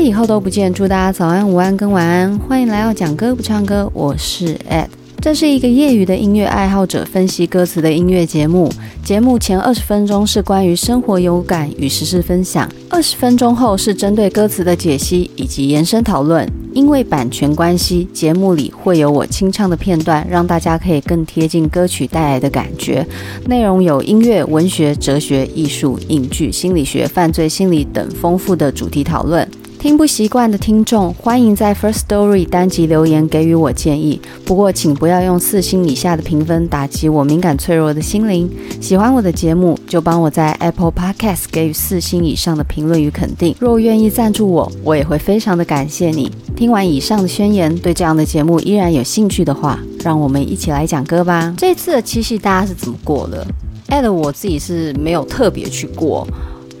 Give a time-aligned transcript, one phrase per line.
[0.00, 2.38] 以后都不见，祝大家早安、午安跟晚安。
[2.38, 4.86] 欢迎来到讲歌不唱歌，我是 Ed。
[5.20, 8.72] 这是一个业余的音乐爱好者分析歌词的音乐节目。
[9.04, 16.50] 节目前二十分钟是关于生活有感与时事分享，二十分钟后是针对歌词的解析以及延伸讨论。
[16.72, 23.06] 因为版权关系，节目里会有我清唱的片段，让大家可以更贴近歌曲带来的感觉。
[23.46, 29.46] 内容有音乐、文学、哲学、艺术、影剧、心理学、犯罪心理等丰富的主题讨论。
[29.80, 34.20] 听不习惯的听众，欢迎在 First Story 单集留言给予我建议。
[34.44, 38.46] 不过，请不要用四星以下的评分打击我敏感脆弱的心灵。
[38.78, 43.56] 喜欢我的节目，就帮我在 Apple Podcast 给予四星以上的评论与肯定。
[43.58, 46.30] 若愿意赞助我，我也会非常的感谢你。
[46.54, 51.54] 听完以上的宣言，对这样的节目依然有兴趣的话，让我们一起来讲歌吧。
[51.56, 53.46] 这次的七夕大家是怎么过的
[53.88, 56.28] ？Ed 我自己是没有特别去过。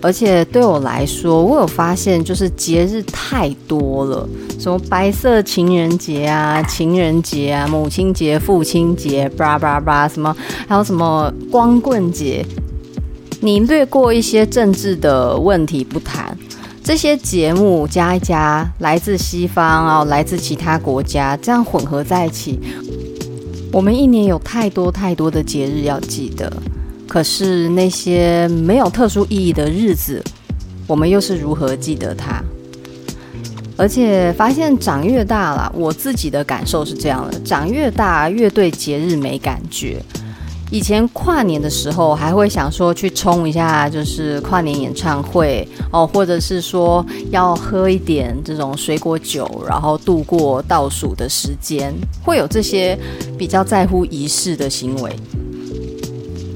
[0.02, 10.34] 而且对我来说，我有发现，就是节日太多了，什么白色情人节啊、情人节啊、母亲节、父亲节，叭叭叭，什么
[10.66, 12.44] 还有什么光棍节。
[13.42, 16.36] 你略过一些政治的问题不谈，
[16.82, 22.58] 这些节目加一加，来自西方啊，来自其他国家，这样混合在一起，
[23.70, 26.50] 我们一年有太多太多的节日要记得。
[27.10, 30.22] 可是那些没有特殊意义的日子，
[30.86, 32.40] 我们又是如何记得它？
[33.76, 40.00] 而且发现长越大了，我自己的感受是这样的：长越大越对节日没感觉。
[40.70, 52.96] 以前跨年的时候，还会想说去冲一下，就是跨年演唱会哦，或者是说要喝一点这种水果酒，然后度过倒数的时间，会有这些
[53.36, 55.10] 比较在乎仪式的行为。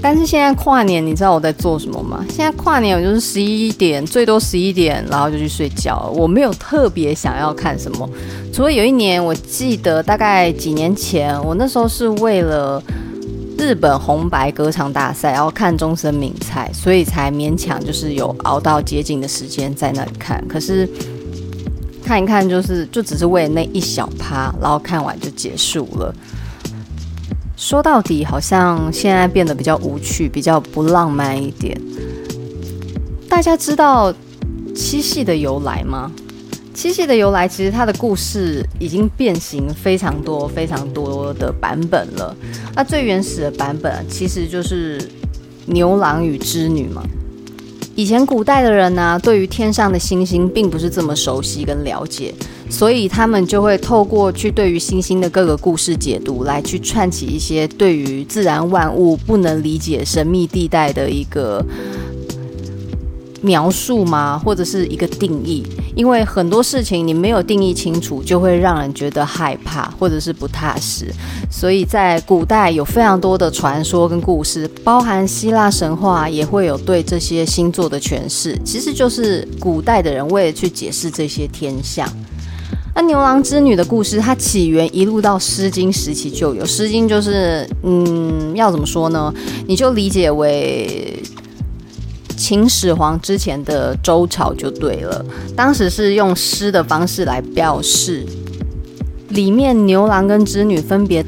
[0.05, 2.23] 但是现在跨年，你知道我在做什么吗？
[2.29, 6.13] 现在跨年我就是十一点，最多十一点，然后就去睡觉。
[6.15, 8.07] 我没有特别想要看什么，
[8.53, 12.83] 除了有一年，我记得大概几年前，我那时候是为了
[13.57, 20.47] 日本红白歌唱大赛，然后看中森明菜，所以才勉强就是有熬到接近的时间在那里看。
[20.47, 20.87] 可是
[22.05, 26.15] 看一看，就是就只是为了那一小趴，然后看完就结束了。
[27.57, 31.81] 说到底，好像现在变得比较无趣，比较不浪漫一点。
[33.29, 34.13] 大家知道
[34.75, 36.11] 七夕的由来吗？
[36.75, 42.37] 七夕的由来，其实它的故事已经变形非常多、非常多的版本了。
[42.75, 45.01] 那最原始的版本，其实就是
[45.67, 47.03] 牛郎与织女嘛。
[47.95, 52.35] 以前古代的人呢、对于天上的星星并不是这么熟悉跟了解。
[52.75, 61.65] 所以他们就会透过去对于星星的各个故事解读，来去串起一些对于自然万物不能理解神秘地带的一个
[63.41, 64.37] 描述吗？
[64.37, 65.65] 或者是一个定义？
[65.95, 71.07] 因为很多事情你没有定义清楚，就会让人觉得害怕或者是不踏实。
[71.49, 78.59] 所以在古代有非常多的传说跟故事，包含希腊神话也会有对这些星座的诠释。
[78.65, 82.13] 其实就是古代的人为了去解释这些天象。
[82.95, 89.35] 那牛郎织女的故事，它起源一路到《诗经》时期就有，《诗经》就是，嗯，要怎么说呢？
[89.67, 91.21] 你就理解为
[92.37, 95.25] 秦始皇之前的周朝就对了。
[95.57, 98.25] 当时是用诗的方式来表示，
[99.31, 101.25] 里面牛郎跟织女分别。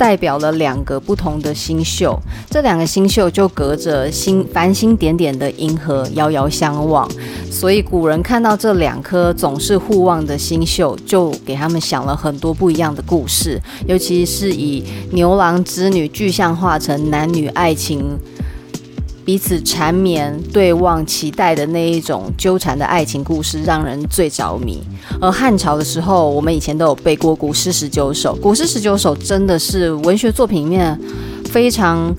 [0.00, 2.18] 代表了两个不同的星宿，
[2.48, 7.06] 这两个星宿就隔着星繁星点点的银河遥遥相望，
[7.50, 14.82] 所以古人看到这两颗总是互望的星宿，就给他们想了很多不一样的故事，尤其是以
[15.12, 18.18] 牛郎织女具象化成男女爱情。
[19.24, 24.82] 彼此缠绵、对望、期待的那一种纠缠的爱情故事，让人最着迷。
[25.20, 30.98] 而汉朝的时候，我们以前都有背过《古诗十九首》，《古诗十九首》真的是文学作品里面
[31.44, 32.14] 非常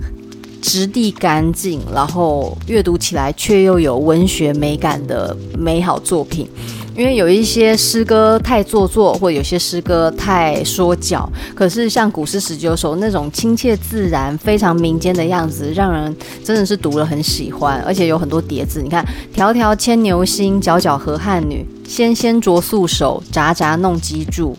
[0.61, 6.47] 直地干净，然后阅读起来却又有文学美感的美好作品。
[6.95, 11.27] 因为有一些诗歌太做作，或有些诗歌太说教。
[11.55, 18.81] 可是像古诗十九首那种亲切自然、非常民间的样子，让人真的是读了很喜欢，而且有很多叠字。
[18.81, 19.05] 你看，
[19.35, 24.55] 迢迢牵牛星，皎皎河汉女，纤纤擢素手，札札弄机杼。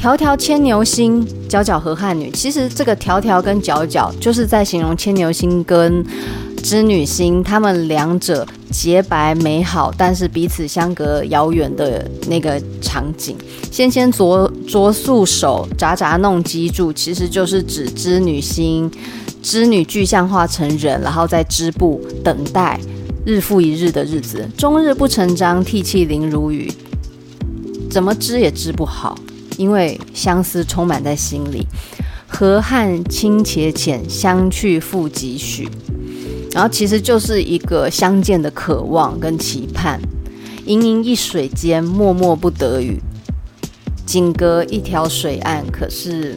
[0.00, 2.30] 迢迢牵牛星，皎皎河汉女。
[2.30, 6.02] 其实这个迢迢跟皎皎，就是在形容牵牛星跟
[6.60, 13.36] 织女星，他们两者洁白美好，但是彼此相隔遥远的那个场景。
[13.70, 18.90] 纤纤擢擢素手，札札弄机杼，其实就是指织女星，
[19.42, 22.78] 织女具象化成人，然后在织布等待
[23.24, 26.70] 日复一日的日子，终日不成章，涕泣零如雨，
[27.90, 29.16] 怎么织也织不好。
[29.56, 31.66] 因为相思充满在心里，
[32.26, 35.68] 河汉清且浅，相去复几许。
[36.52, 40.00] 然后其实就是一个相见的渴望跟期盼。
[40.66, 43.00] 盈盈一水间，脉脉不得语。
[44.04, 46.36] 仅隔一条水岸，可是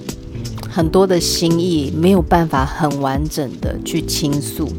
[0.69, 4.71] 很多的心意没有办法很完整的去倾诉。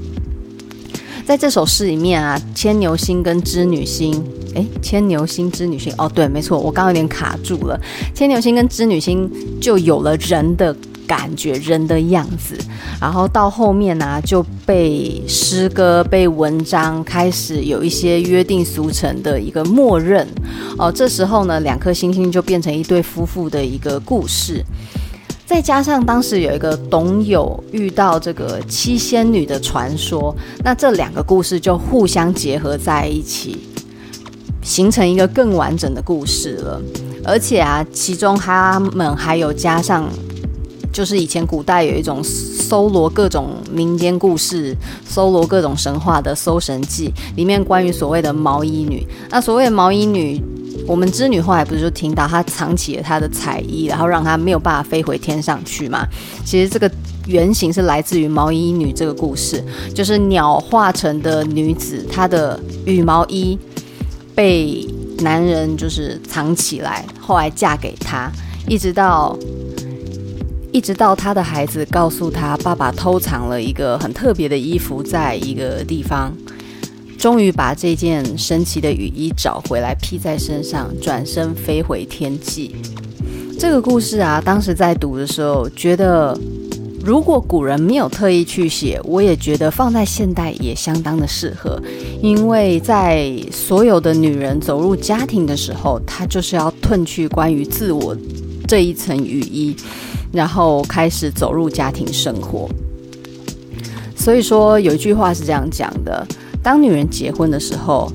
[1.26, 4.24] 在这首诗里面啊，牵牛星跟织女星。
[4.54, 7.80] 诶，牵牛星、织女星，哦，对，没错，我刚刚有点卡住了。
[8.14, 9.28] 牵牛星跟织女星
[9.60, 10.72] 就有了人的
[11.06, 12.56] 感觉，人的样子，
[13.00, 20.26] 然后到后面呢、就被诗歌、被文章开始有一些约定俗成的一个默认。
[20.78, 24.64] 哦，这时候呢，两颗星星就变成一对夫妇的一个故事。
[25.46, 30.34] 再加上当时有一个董友遇到这个七仙女的传说，
[30.64, 33.58] 那这两个故事就互相结合在一起。
[34.62, 36.80] 形成一个更完整的故事了，
[37.22, 40.08] 而且啊，其中他们还有加上，
[40.94, 44.74] 就是以前古代有一种搜罗各种民间故事、
[45.04, 49.04] 搜罗各种神话的《搜神记》，里面关于所谓的毛衣女。
[49.28, 50.40] 那所谓的毛衣女，
[50.86, 56.06] 我们织女后来不是就听到她藏起了她的彩衣，然后让她没有办法飞回天上去嘛？
[56.44, 56.88] 其实这个
[57.26, 59.62] 原型是来自于毛衣女这个故事，
[59.92, 63.58] 就是鸟化成的女子，她的羽毛衣。
[64.36, 64.84] 被
[65.20, 68.28] 男人就是藏起来，后来嫁给他，
[68.66, 69.38] 一直到
[70.74, 76.34] 一直到他的孩子告诉他，爸爸偷藏了一个很特别的衣服在一个地方，
[77.16, 82.74] 终于把这件神奇的雨衣找回来披在身上，转身飞回天际。
[83.56, 86.36] 这个故事啊，当时在读的时候觉得。
[87.04, 91.78] 如果古人没有特意去写，我也觉得放在现代也相当的适合，
[92.22, 98.16] 因为在所有的女人走入家庭的时候，她就是要褪去关于自我
[98.66, 99.76] 这一层雨衣，
[100.34, 102.68] 然后开始走入家庭生活。
[104.16, 106.26] 所以说有一句话是这样讲的：
[106.62, 108.10] 当女人结婚的时候，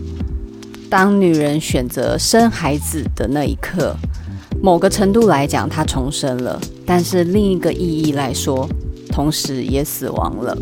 [0.90, 3.96] 当女人选择生孩子的那一刻。
[4.62, 8.68] 某个程度来讲，她重生了；但是另一个意义来说，
[9.10, 10.58] 同时也死亡了。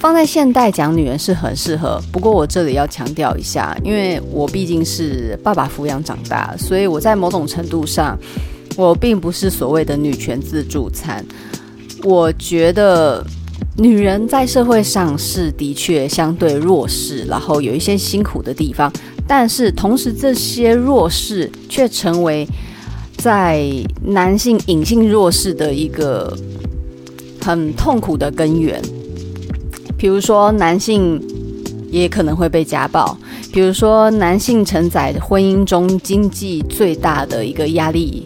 [0.00, 8.16] 放在现代讲女人是很适合，不过我这里要强调一下，因为我毕竟是爸爸抚养长大，所以我在某种程度上，
[8.76, 11.24] 我并不是所谓的女权自助餐。
[12.04, 13.24] 我觉得
[13.78, 18.92] 女人在社会上是的确相对弱势，然后有一些辛苦的地方。
[19.26, 22.46] 但是同时，这些弱势却成为
[23.16, 23.66] 在
[24.04, 26.36] 男性隐性弱势的一个
[27.40, 28.80] 很痛苦的根源。
[29.98, 31.20] 比如说，男性
[31.90, 33.16] 也可能会被家暴；
[33.52, 38.24] 比如说，男性承载婚姻中经济最大的一个压力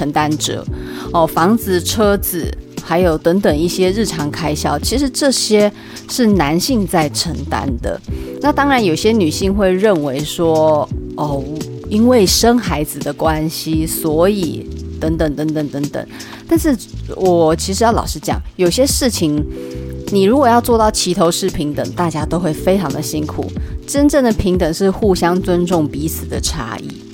[0.00, 0.64] 承担者。
[1.12, 2.50] 哦，房子、车子。
[2.82, 5.70] 还有等等一些日常开销，其实这些
[6.08, 8.00] 是男性在承担的。
[8.40, 11.44] 那当然，有些女性会认为说，哦，
[11.88, 14.66] 因为生孩子的关系，所以
[14.98, 16.04] 等等等等等等。
[16.48, 16.74] 但是
[17.14, 19.44] 我其实要老实讲，有些事情，
[20.10, 23.46] 你如果要做到齐头式平等，大家都会非常的辛苦。
[23.86, 27.09] 真正的平等是互相尊重彼此的差异。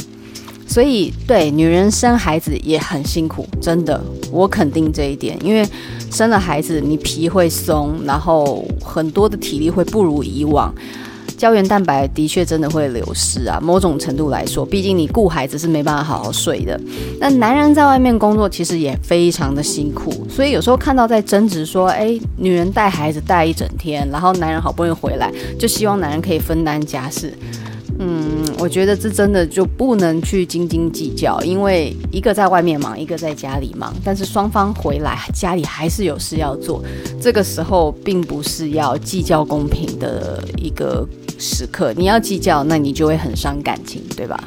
[0.69, 5.39] 所以，对女人生孩子也很辛苦，真的，我肯定这一点。
[5.43, 5.67] 因为
[6.11, 10.75] 生了孩子，你皮会松，然后很多的体力会不如以往，
[11.39, 13.59] 胶原蛋白的确真的会流失啊。
[13.63, 16.79] 某种程度来说，毕竟你顾孩子是没办法好好睡的。
[17.21, 27.33] 那男人在外面工作其实也非常的辛苦，所以有时候看到在争执说，哎，女人带孩子带一整天，然后男人好不容易回来，就希望男人可以分担家事。
[27.99, 36.83] 嗯，我觉得这真的就不能去斤斤计较，因为一个在外面忙，一个在家里忙，但是双方回来家里还是有事要做。
[37.21, 41.93] 这个时候并不是要计较公平的一个时刻。
[41.97, 44.39] 你要计较，那你就会很伤感情，对吧？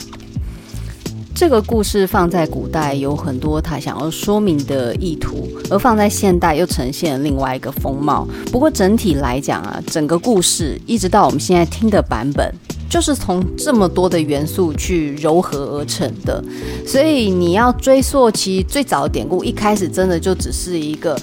[1.33, 8.27] 这个故事放在古代有很多他想要说明的意图，而放在现代又呈现另外一个风貌。
[8.51, 12.53] 不过整体来讲啊，整个故事一直到我们现在听的版本，
[12.89, 16.43] 就是从这么多的元素去糅合而成的。
[16.85, 21.15] 所以你要追溯其最早的典故，一开始真的就只是一个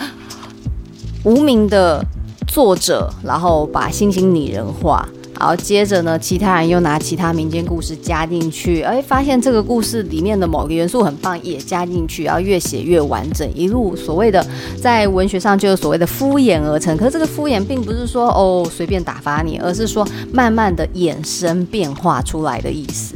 [1.25, 2.03] 无名的
[2.47, 5.09] 作者，然后把星星拟人化。
[5.39, 14.45] 好接着呢，其他人又拿其他民间故事加进去，哎，发现这个故事里面的某个元素很棒，也加进去，然后越写越完整，一路所谓的
[14.81, 16.97] 在文学上就有所谓的敷衍而成。
[16.97, 23.15] 可是这个敷衍并不是说哦随便打发你，而是说慢慢的衍生变化出来的意思。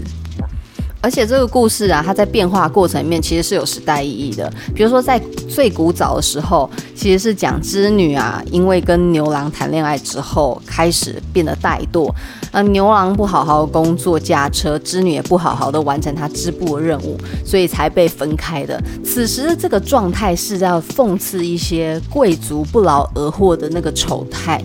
[1.02, 4.52] 而且这个故事啊，它在变化过程里面其实是有时代意义的。
[4.74, 12.12] 比如说，在最古早的时候，其实是讲织女啊，因为跟牛郎谈恋爱之后，开始变得怠惰。
[12.52, 17.16] 呃，牛郎不好好工作驾车，织女也不好好的完成她织布的任务，
[17.46, 18.78] 所以才被分开的。
[19.02, 24.62] 此时的这个状态是要讽刺一些贵族不劳而获的那个丑态。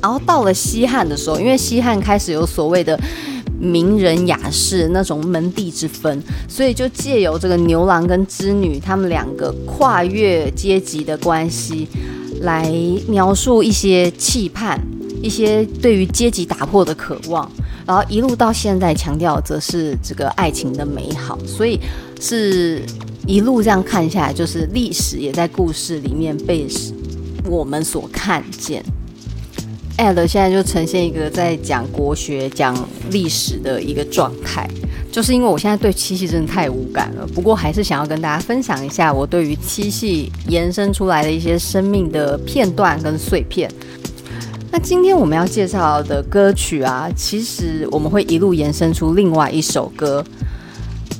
[0.00, 2.98] 然后到了西汉的时候，因为西汉开始有所谓的。
[3.58, 11.88] 名人雅士那种门第之分，所以就借由这个牛郎跟织女他们两个跨越阶级的关系，
[12.40, 12.70] 来
[13.08, 14.80] 描述一些期盼，
[15.22, 17.50] 一些对于阶级打破的渴望，
[17.86, 21.80] 然后一路到现在强调则是这个爱情的美好，所以
[22.20, 22.82] 是
[23.26, 26.66] 一路这样看下来，就是历史也在故事里面被
[27.48, 28.84] 我们所看见。
[29.96, 32.76] Ed 现在就呈现一个在讲国学、讲
[33.10, 34.68] 历史的一个状态，
[35.12, 37.26] 就是因为我现在对七系真的太无感了。
[37.34, 43.70] 不过还是想要跟大家分享一下我对于七系延伸出来的一些生命的片段跟碎片。
[44.72, 50.24] 那今天我们要介绍的歌曲啊，其实我们会一路延伸出另外一首歌。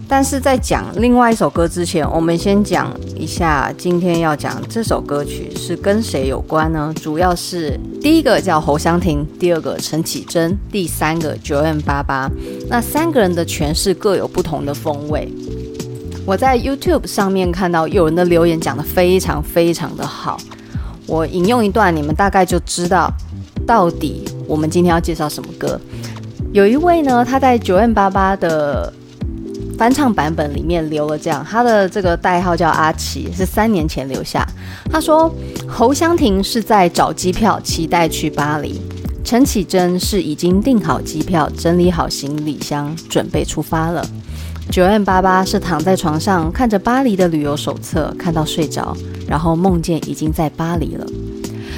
[0.06, 6.92] 但是在讲另外一首歌之前，我们先讲一下今天要讲这首歌曲是跟谁有关呢？
[7.00, 12.30] 主要是第一个叫侯湘婷，第二个陈绮贞，第三个九 M 八八。
[12.68, 15.26] 那三个人的诠释各有不同的风味。
[16.26, 20.38] 我在 YouTube 上面看到有人的留言讲得非常非常的好，
[21.06, 23.10] 我引用一段，你们大概就知道
[23.66, 25.80] 到底我们今天要介绍什么歌。
[26.52, 28.92] 有一位呢，他在九 M 八八的。
[29.76, 34.46] 翻唱版本里面留了这样，他的这个代号叫阿奇，是三年前留下。
[34.90, 35.32] 他说
[35.68, 38.80] 侯湘婷是在找机票，期待去巴黎；
[39.24, 44.06] 陈綺贞是已经订好机票，整理好行李箱，准备出发了。
[44.70, 48.96] 9m88 是躺在床上看着巴黎的旅游手册，看到睡着，
[49.28, 51.06] 然后梦见已经在巴黎了。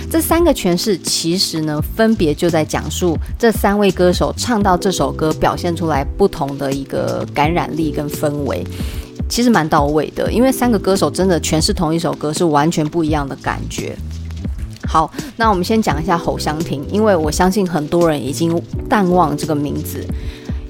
[0.09, 8.65] 这三个诠释其实呢，分别就在讲述这三位歌手唱到这首歌表现出来不同的一个感染力跟氛围，
[9.29, 10.33] 其实蛮到位的。
[10.33, 13.97] 因为三个歌手真的诠释同一首歌是完全不一样的感觉。
[14.87, 18.59] 好，那我们先讲一下侯湘婷，因为我相信很多人已经
[18.89, 20.07] 淡忘这个名字，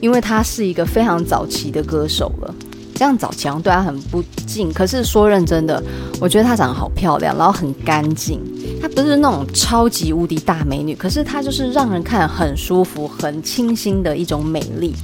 [0.00, 2.54] 因为他是一个非常早期的歌手了。
[2.94, 5.80] 这样早期好像对他很不敬，可是说认真的，
[6.18, 8.40] 我觉得她长得好漂亮，然后很干净。
[8.80, 14.94] 她不是那种超级无敌大美女，可是她就是让人看很舒服、很清新的一种美丽。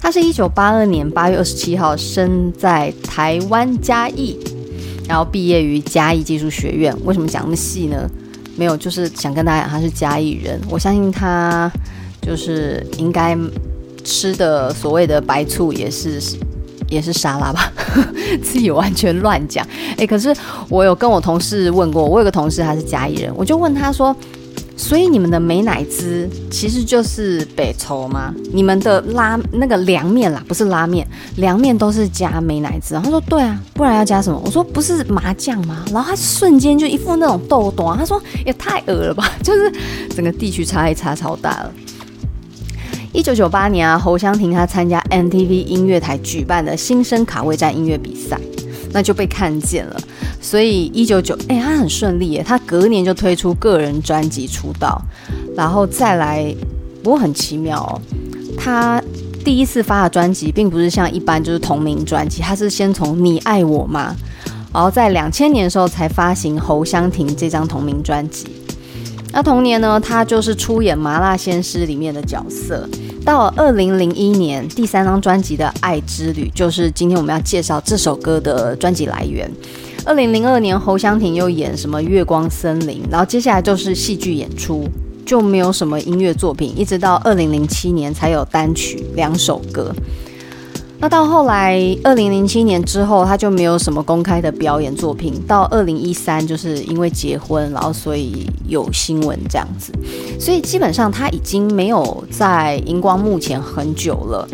[0.00, 4.38] 她是一九八二年八月二十七号生在台湾嘉义，
[5.08, 6.96] 然后毕业于嘉义技术学院。
[7.04, 8.08] 为什么讲那么细呢？
[8.56, 10.60] 没有，就是想跟大家讲，她是嘉义人。
[10.68, 11.70] 我相信她
[12.22, 13.36] 就是应该
[14.04, 16.20] 吃的所谓的白醋也是。
[16.88, 17.72] 也是沙拉吧，
[18.42, 19.66] 自己完全乱讲。
[19.96, 20.34] 哎，可是
[20.68, 24.14] 我有跟我同事问过，我有个同事他是嘉义人，我就问他说
[24.76, 28.34] ：“所以你们的美乃滋其实就是白醋吗？
[28.52, 39.72] 你们的拉那个凉面啦，不是拉面，凉面都是加美乃滋。”他说：“对啊，不然要加什么？”我说：“不是麻酱吗？”然后他瞬间就一副那种豆豆，他说：“也太恶了吧！” 就是
[40.14, 41.72] 整个地区差异差超大了。
[43.16, 48.38] 一九九八年啊，侯湘婷她参加 MTV 音乐台举办的新生卡位战音乐比赛，
[48.92, 49.96] 那就被看见了。
[50.38, 55.00] 所以一九九，哎，她很顺利耶，她隔年就推出个人专辑出道，
[55.56, 56.54] 然后再来，
[57.02, 57.98] 不过很奇妙哦，
[58.58, 59.02] 她
[59.42, 64.14] 第一次发的专辑并不是像一般就是同名专辑，她是先从你爱我吗，
[64.74, 68.46] 然后在两千年的时候才发行侯湘婷这张同名专辑。
[69.32, 72.86] 那同年呢，她就是出演《麻辣鲜师》里面的角色。
[73.26, 79.50] 到二零零一年，第三张专辑的《爱之旅》就是今天我们要介绍这首歌的专辑来源。
[80.04, 84.88] 二零零二年，侯湘婷又演什么《月光森林》，然后接下来就是戏剧演出。
[85.26, 89.92] 就没有什么音乐作品，一直到二零零七年才有单曲两首歌。
[90.98, 95.34] 那到后来，二零零七年之后，他就没有什么公开的表演作品。
[95.46, 99.92] 到二零一三，就是因为结婚，然后所以有新闻这样子。
[100.40, 104.48] 所以基本上他已经没有在荧光幕前很久了。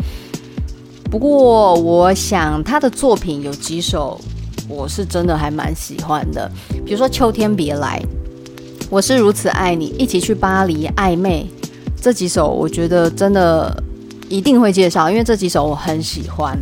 [1.09, 4.19] 不过，我想他的作品有几首，
[4.67, 6.51] 我是真的还蛮喜欢的。
[6.85, 8.03] 比如说《秋天别来》，
[8.89, 11.47] 我是如此爱你，一起去巴黎，暧昧
[12.01, 13.81] 这几首，我觉得真的。
[14.33, 16.57] 一定会介绍，因为这几首我很喜欢。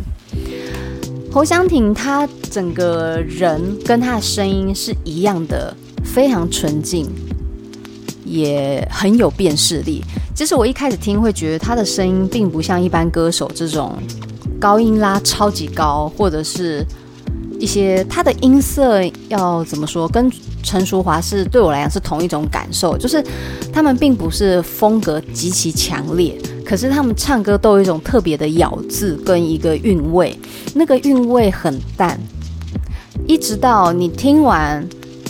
[1.32, 5.74] 侯湘婷，她整个人跟她的声音是一样的，
[6.04, 7.08] 非常纯净，
[8.26, 10.04] 也很有辨识力。
[10.34, 13.96] 其实我一开始听会觉得她的声音并不像一般歌手这种
[14.60, 16.84] 高音拉超级高，或者是
[17.58, 20.30] 一些她的音色要怎么说，跟
[20.62, 23.24] 陈淑华是对我来讲是同一种感受，就是
[23.72, 26.38] 他们并不是风格极其强烈。
[26.64, 30.36] 可是他们唱歌都有一种特别的咬字跟一个韵味，
[30.74, 32.18] 那个韵味很淡，
[33.26, 34.86] 一直到你听完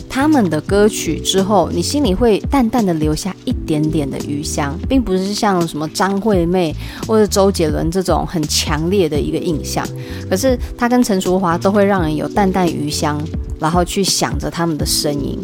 [0.08, 6.74] 他们的歌曲之后，你心里会淡淡的留下一点点的余香，并不是像什么张惠妹
[7.06, 9.86] 或者周杰伦这种很强烈的一个印象。
[10.28, 13.20] 可是他跟陈淑华都会让人有淡淡余香，
[13.58, 15.38] 然后去想着他们的声音。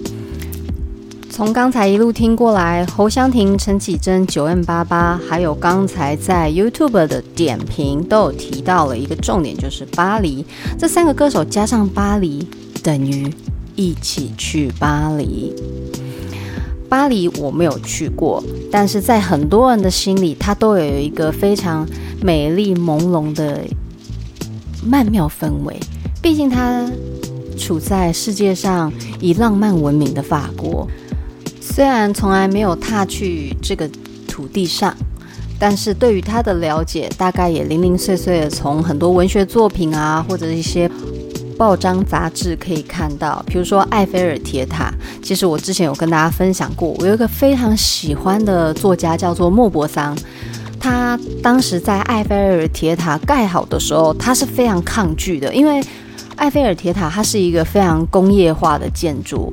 [1.39, 10.45] 从刚才一路听过来，侯湘婷、陈绮贞、9m88，还有刚才在 YouTube 的点评都有提到了一个重点，就是巴黎。
[10.77, 12.45] 这三个歌手加上巴黎，
[12.83, 13.33] 等于
[13.77, 15.55] 一起去巴黎。
[16.89, 21.87] 巴黎我没有去过，但是在很多人的心里，它都有一个非常
[22.21, 23.61] 美丽朦胧的
[24.85, 25.79] 曼妙氛围。
[26.21, 26.91] 毕竟它
[27.57, 30.89] 处在世界上以浪漫闻名的法国。
[31.79, 33.89] 虽然从来没有踏去这个
[34.27, 34.93] 土地上，
[35.61, 40.91] 但是对于他的了解，大概也零零碎碎的从很多文学作品啊，或者一些
[41.57, 43.41] 报章杂志可以看到。
[43.47, 44.93] 比如说埃菲尔铁塔，
[45.23, 50.19] 其实我之前有跟大家分享过，我有一个非常喜欢的作家叫做莫泊桑，
[50.81, 55.81] 他当时在埃菲尔铁塔盖好的时候，他是非常抗拒的，因为
[56.39, 59.53] 埃菲尔铁塔它是一个非常工业化的建筑。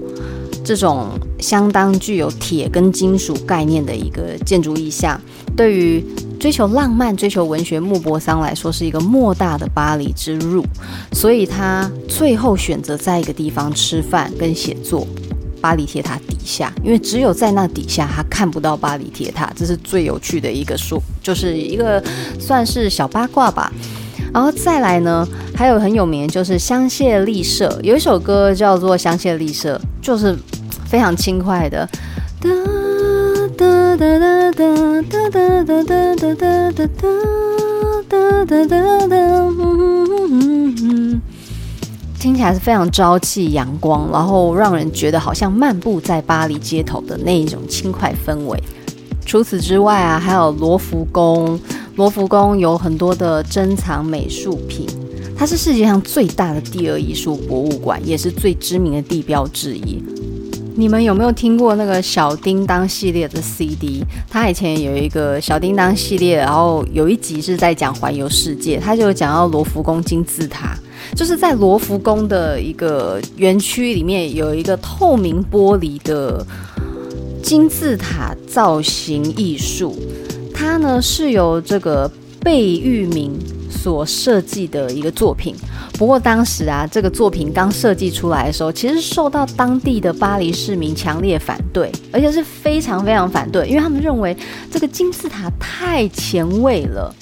[0.65, 5.21] 这种相当具有铁跟金属概念的一个建筑意象，
[5.55, 6.03] 对于
[6.39, 10.65] 追求浪漫、追求文学莫泊桑来说，是一个莫大的巴黎之入。
[11.11, 15.07] 所以他最后选择在一个地方吃饭跟写作，
[15.61, 22.03] 巴黎铁塔底下，因为只有在那底下，他看不到巴黎铁塔，这是最有趣的一个说，就是一个
[22.39, 23.71] 算是小八卦吧。
[24.33, 25.25] 然后再来呢，
[25.55, 30.35] 还有很有名的就是香榭丽舍，有一首歌叫做《香榭丽舍》，就是。
[30.85, 31.89] 非常轻快的，
[32.39, 32.49] 哒
[33.57, 36.87] 哒哒哒哒哒哒哒哒哒哒哒
[38.07, 39.15] 哒哒哒哒哒，
[42.19, 48.57] 听起来是非常朝气阳光，然后让人觉得好像漫步在巴黎街头的那一种轻快氛围。
[49.25, 51.59] 除此之外啊，还有罗浮宫，
[51.95, 54.87] 罗浮宫有很多的珍藏美术品，
[55.35, 60.03] 它是世界上最大的第二艺术博物馆，也是最知名的地标之一。
[60.77, 64.03] 你们有没有听过那个小叮当系列的 CD？
[64.29, 70.77] 他以前有一个小叮当系列，然后有一集是在讲环游世界，他就讲到罗浮宫金字塔，
[71.15, 76.45] 就是在罗浮宫的一个园区里面有一个透明玻璃的
[77.41, 79.95] 金字塔造型艺术，
[80.53, 82.11] 它呢是由这个
[82.41, 83.31] 贝聿铭
[83.77, 85.55] 所设计的一个作品。
[85.97, 94.35] 不过当时啊，这个作品刚设计出来的时候，其实受到当地的巴黎市民强烈反对，而且是非常非常反对，因为他们认为
[94.71, 97.13] 这个金字塔太前卫了。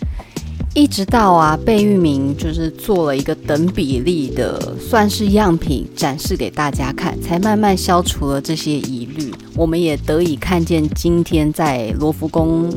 [0.76, 9.32] 一直到啊，贝聿铭就是做了一个等比例的，算是样品展示给大家看，才慢慢消除了这些疑虑。
[9.56, 12.74] 我们也得以看见今天在罗浮宫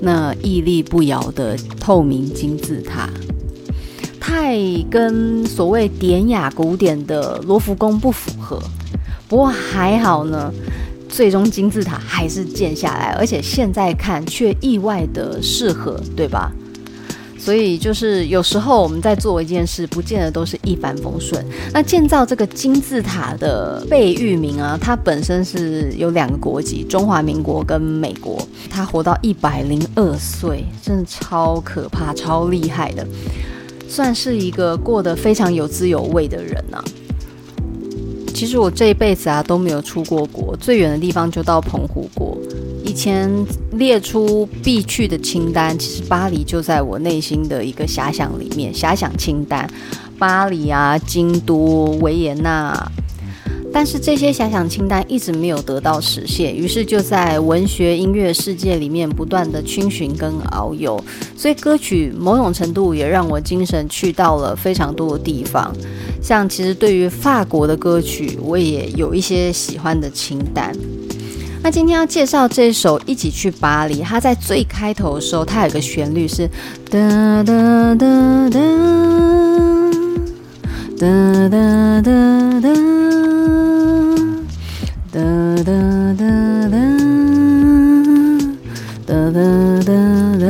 [0.00, 3.08] 那屹立不摇的透明金字塔。
[4.20, 4.58] 太
[4.90, 8.60] 跟所谓典雅古典的罗浮宫不符合，
[9.28, 10.52] 不过还好呢，
[11.08, 16.50] 最终金字塔还是建下来，而且现在看却意外的适合，对吧？
[17.46, 21.46] 所以就是有时候我们在做一件事，不见得都是一帆风顺。
[21.72, 28.36] 那建造这个金字塔的贝聿铭啊，他本身是有两个国籍，中华民国跟美国，
[28.68, 33.06] 他活到一百零二岁，真的超可怕、超厉害的。
[33.88, 36.82] 算是一个过得非常有滋有味的人啊。
[38.36, 42.36] 其实我这一辈子啊都没有出过国，最远的地方就到澎湖国，
[42.84, 43.30] 以前
[43.72, 49.66] 列出必去的清单，其实巴黎就在我内心的一个遐想里面，遐想清单，
[50.18, 52.92] 巴黎啊，京都、维也纳。
[53.76, 60.98] 但是这些遐想清单一直没有得到实现，于是就在文学音乐世界里面不断的逡巡跟遨游，
[61.36, 65.70] 所以歌曲某种程度也让我精神去到了非常多的地方。
[66.22, 70.74] 像其实对于法国的歌曲，我也有一些喜欢的清单。
[71.62, 76.48] 那今天要介绍这首《一起去巴黎》，它在最开头的时候，它有个旋律是
[76.90, 78.58] 哒哒哒哒
[80.98, 81.06] 哒
[81.50, 82.10] 哒哒
[82.62, 82.72] 哒。
[85.12, 85.20] 哒
[85.56, 85.72] 哒
[86.16, 86.24] 哒
[86.70, 86.78] 哒
[89.04, 89.40] 哒哒
[89.84, 89.92] 哒
[90.40, 90.46] 哒，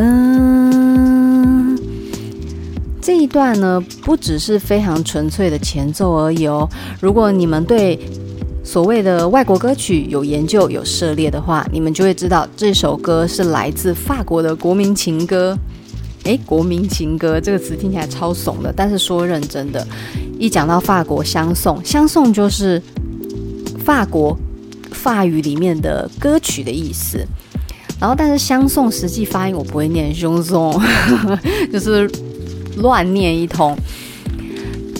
[3.00, 6.68] 这一段呢，不只是非常纯粹的前奏而已哦。
[7.00, 7.98] 如果你们对
[8.62, 15.58] 所谓的外国歌曲有研究、有涉猎的话，你们就会知道这首歌是来自法国的国民情歌。
[16.26, 19.86] 诶，国民情歌这个词听起来超怂的，但是说认真的，
[20.38, 22.82] 一讲到法国相送，相送就是
[23.84, 24.36] 法国。
[24.92, 27.24] 法语里面的歌曲的意思，
[28.00, 30.72] 然后但是相送实际发音我不会念，凶送
[31.72, 32.10] 就是
[32.78, 33.76] 乱念一通。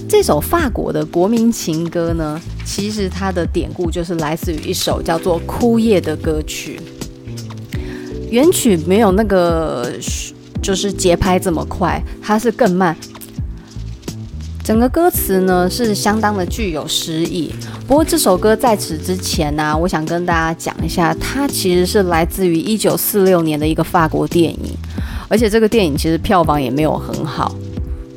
[0.09, 6.79] 这首法国的国民情歌呢，其实它的典故就是来自于一首叫做《枯叶》的歌曲，
[8.31, 9.91] 原曲没有那个
[10.67, 12.97] 就是节拍这么快，它是更慢。
[14.65, 17.53] 整个歌词呢是相当的具有诗意，
[17.87, 24.73] 不过这首歌在此之前呢、我想跟大家讲一下，它其实是来自于一九四六年的一个法国电影，
[25.29, 27.55] 而且这个电影其实票房也没有很好，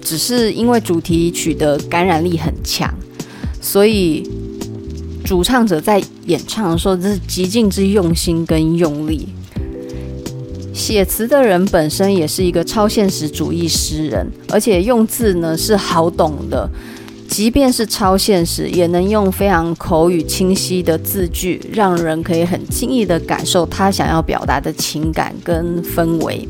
[0.02, 2.92] 只是因为主题曲的感染力很强，
[3.62, 4.28] 所以
[5.24, 9.30] 主唱者在演唱的时候这是极尽之用心跟用力。
[10.80, 16.68] 写词的人本身也是一个超现实主义诗人，而且用字呢是好懂的，
[17.28, 26.48] 即便是超现实，也能用非常口语清晰的字句，让人可以很轻易地感受他想要表达的情感跟氛围。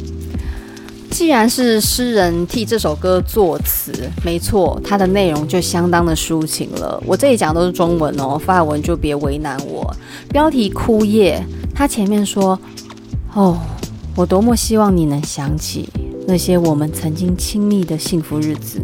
[1.10, 3.92] 既然是诗人替这首歌作词，
[4.24, 7.02] 没错，它的内容就相当的抒情了。
[7.04, 9.92] 我这里讲的都是中文哦，法文就别为难我。
[10.32, 11.44] 标题《枯叶》，
[11.76, 12.58] 他前面说，
[13.34, 13.58] 哦。
[14.20, 15.88] 我多么希望你能想起
[16.28, 18.82] 那些我们曾经亲密的幸福日子。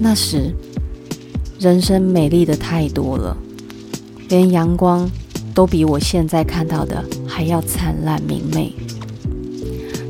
[0.00, 0.52] 那时，
[1.60, 3.36] 人生美丽的太多了，
[4.28, 5.08] 连阳光
[5.54, 8.72] 都比我现在看到的还要灿烂明媚。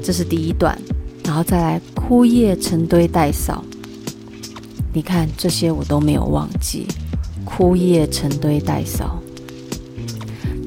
[0.02, 0.80] 这是第一段，
[1.22, 3.62] 然后再来枯叶成堆待扫。
[4.94, 6.86] 你看，这些我都没有忘记。
[7.44, 9.20] 枯叶成堆待扫，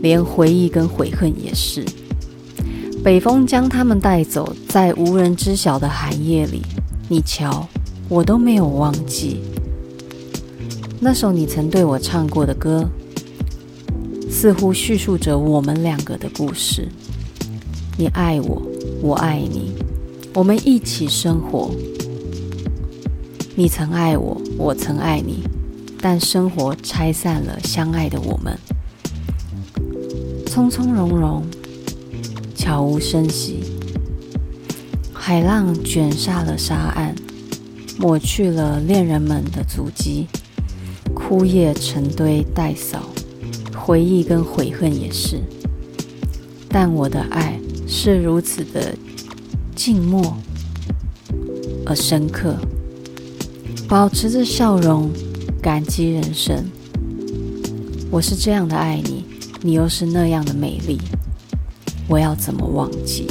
[0.04, 1.84] 连回忆跟悔恨也是。
[3.06, 6.64] 北风将他们带走，在无人知晓的寒夜里，
[7.08, 7.68] 你瞧，
[8.10, 9.42] 我都没有忘记
[11.00, 12.90] 那首你曾对我唱过的歌，
[14.28, 16.88] 似乎叙述着我们两个的故事。
[17.96, 18.60] 你爱我，
[19.04, 19.74] 我爱你，
[20.34, 21.70] 我们一起生活。
[23.54, 25.44] 你曾爱我，我曾爱你，
[26.02, 28.58] 但生活拆散了相爱的我们，
[30.48, 31.44] 从从容容。
[32.66, 33.60] 悄无声息，
[35.14, 37.14] 海浪卷煞了沙岸，
[38.00, 40.26] 抹去了恋人们的足迹。
[41.14, 43.04] 枯叶成堆待扫，
[43.78, 45.40] 回忆跟悔恨也是。
[46.68, 48.96] 但我的爱是如此的
[49.76, 50.36] 静默
[51.86, 52.56] 而深刻，
[53.88, 55.12] 保持着笑容，
[55.62, 56.66] 感激人生。
[58.10, 59.24] 我是这样的爱你，
[59.62, 60.98] 你又是那样的美丽。
[62.08, 63.28] 我要怎么忘记？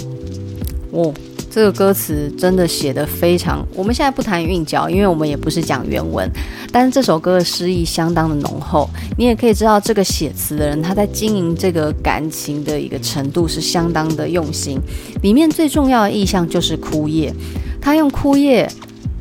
[0.90, 1.12] 哦，
[1.50, 3.66] 这个歌词真的写得非常。
[3.74, 6.28] 我们现在不谈韵脚，因为我们也不是讲原文。
[6.70, 14.80] 但是这首歌的诗意相当的浓厚，你也可以知道这个写词的人他在经营这个感情的一个程度是相当的用心。
[15.22, 17.32] 里面最重要的意象就是枯叶，
[17.80, 18.68] 他用枯叶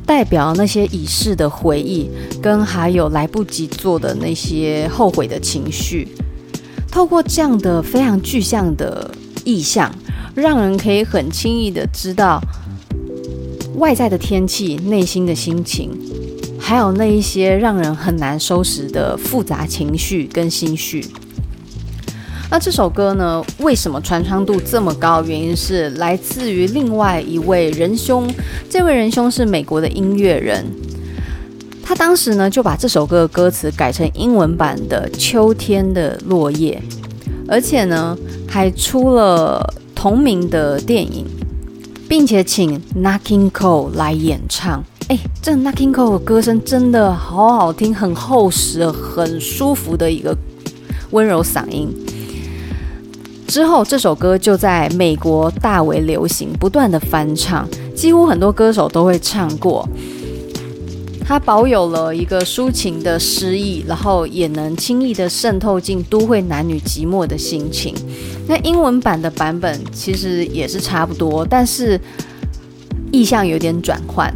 [0.04, 2.10] 代表那些已逝的回忆，
[2.42, 6.08] 跟还有来不及做的那些后悔的情绪。
[6.90, 9.10] 透过这样的非常具象的。
[9.44, 9.94] 意象，
[10.34, 12.40] 让人可以很轻易的知道
[13.76, 15.90] 外在的天气、内心的心情，
[16.58, 21.04] 还有那一些让人很难收拾的复杂情绪跟心绪。
[22.50, 25.24] 那这首歌呢，为什么传唱度这么高？
[25.24, 28.32] 原因是来自于另外一位仁兄，
[28.70, 30.64] 这位仁兄是美国的音乐人，
[31.82, 36.80] 他当时呢就把这首歌的歌词改成英文版的《秋天的落叶》。
[37.48, 38.16] 而且呢，
[38.54, 41.26] 还出了同名的电影，
[42.08, 44.80] 并且请 Nat King Cole 来演唱。
[45.08, 50.36] 哎，这 Nat King Cole 歌声真的好好听，很厚实，很舒服的一个
[51.10, 51.92] 温柔嗓音。
[53.48, 59.84] 之后，这首歌就在美国大为流行，不断的翻唱，几乎很多歌手都会唱过。
[61.26, 67.94] 它保有了一个抒情的诗意，然后也能轻易的渗透进都会男女寂寞的心情。
[68.46, 71.98] 那英文版的版本其实也是差不多，但是
[73.10, 74.32] 意象有点转换。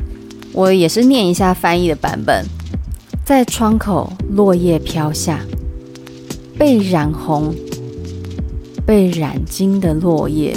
[0.54, 2.44] 我也是念一下翻译的版本，
[3.22, 5.40] 在窗口落叶飘下，
[6.58, 7.54] 被染红、
[8.86, 10.56] 被染金的落叶。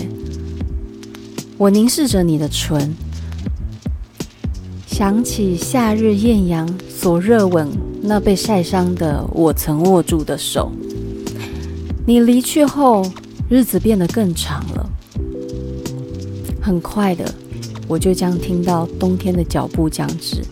[1.58, 2.96] 我凝视着你的唇，
[4.92, 7.66] 想起夏日艳阳所热吻
[8.04, 10.70] 那被晒伤的我曾握住的手。
[12.06, 13.10] 你离去后，
[13.50, 14.90] 日子变得更长了，
[16.62, 17.24] 很快的。
[17.88, 20.44] 我就将听到冬天的脚步将至，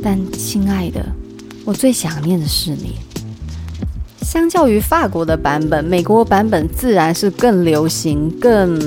[0.00, 1.04] 但亲爱的，
[1.64, 2.94] 我最想念的是你。
[4.22, 8.78] 相较于法国的版本，美国版本自然是更流行、更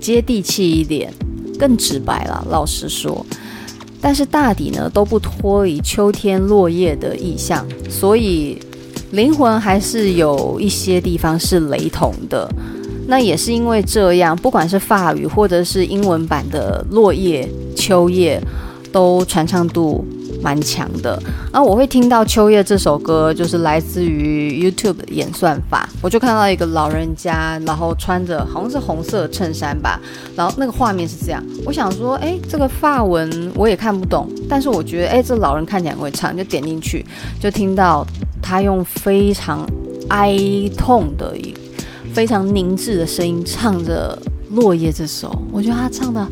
[0.00, 1.14] 接地气一点、
[1.56, 2.44] 更直白了。
[2.50, 3.24] 老实说，
[4.02, 8.58] 但是大抵呢都不脱离秋天落叶的意象，所以
[9.12, 12.46] 灵魂还是有一些地方是雷同的。
[13.06, 17.48] 那也是因为这样，不管是法语或者是英文版的《落叶》
[17.80, 18.40] 《秋叶》，
[18.90, 20.04] 都传唱度
[20.42, 21.18] 蛮强的。
[21.52, 25.88] 然后我会听到《秋叶》这首歌，就是来自于 YouTube 的演算法。
[26.00, 30.00] 我就看到一个老人家，然后穿着好像是红色衬衫吧，
[30.34, 31.42] 然后那个画面是这样。
[31.64, 37.06] 我想说，哎，这个发文我也看不懂，但是我觉得，哎，这老人看起来会唱，就点进去，
[37.40, 38.06] 就听到
[38.42, 39.66] 他用非常
[40.08, 40.36] 哀
[40.76, 41.54] 痛的一。
[42.12, 44.18] 非常凝滞的声音唱着
[44.54, 46.28] 《落叶》这首，我觉得他唱的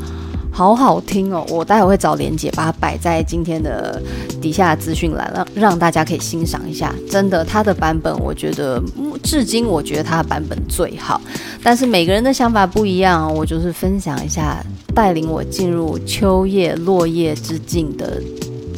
[0.53, 1.45] 好好听哦。
[1.49, 4.01] 我待会会找连姐，把它摆在今天的
[4.41, 6.95] 底下资讯栏，让让大家可以欣赏一下。
[7.11, 8.83] 真的，他的版本我觉得
[9.23, 11.21] 至今我觉得他的版本最好。
[11.63, 18.23] 但是每个人的想法不一样，我就是分享一下，带领我进入秋叶落叶之境的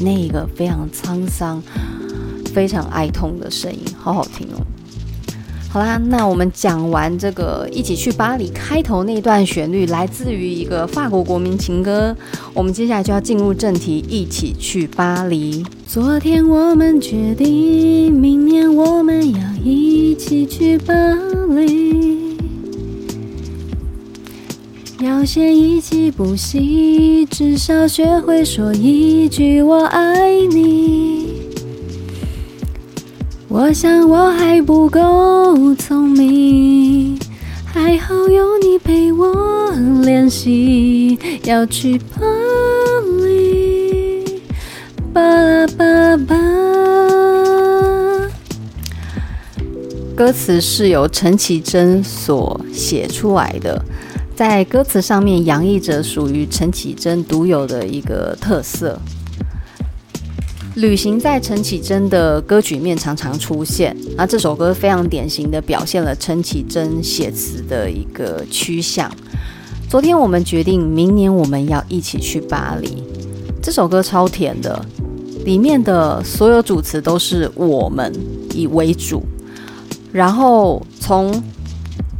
[0.01, 1.63] 那个非常沧桑、
[2.55, 4.61] 非常哀痛的声音，好好听哦。
[5.73, 12.15] 好啦，那我们讲完这个一起去巴黎开头那段旋律，来自于一个法国国民情歌。
[12.53, 15.65] 我们接下来就要进入正题，一起去巴黎。
[15.87, 20.93] 昨天我们决定，明年我们要一起去巴
[21.49, 22.37] 黎。
[25.01, 31.22] 要先一起补习，至少学会说一句我爱你。
[33.55, 37.19] 我想我还不够聪明，
[37.67, 39.71] 还好有你陪我
[40.03, 41.19] 练习。
[41.45, 42.23] 要去巴
[43.23, 44.25] 黎，
[45.13, 46.35] 巴拉巴巴。
[50.17, 53.85] 歌词是由陈绮贞所写出来的，
[54.35, 58.99] 在歌词上面洋溢着属于陈绮贞独有的一个特色。
[60.77, 69.11] 旅行在陈绮贞的歌曲里面常常出现，那这首歌非常典型的表现了陈绮贞写词的一个趋向。
[69.87, 73.03] 昨天我们决定，明年我们要一起去巴黎。
[73.63, 74.83] 这首歌超甜的，
[75.45, 78.11] 里面的所有主词都是我们
[78.55, 79.23] 以为主，
[80.11, 81.31] 然后从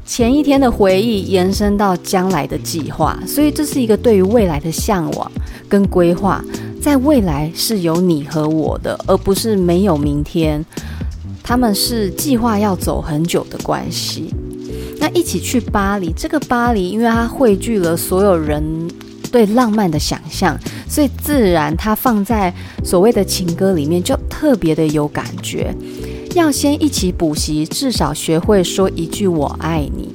[0.05, 5.33] 前一天的回忆延伸到将来的计划，所以这是一个对于未来的向往
[5.71, 6.45] 跟规划。
[6.83, 10.65] 在未来是有你和我的，而不是没有明天。
[11.41, 14.35] 他们是计划要走很久的关系。
[14.99, 18.91] 那一起去巴黎，这个巴黎，因为它汇聚了所有人
[19.31, 25.73] 对浪漫的想象，所以自然它放在所谓的情歌里面就特别的有感觉。
[26.35, 30.13] 要先一起补习，至少学会说一句“我爱你”。